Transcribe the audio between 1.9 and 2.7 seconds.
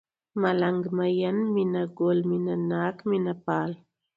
گل، مينه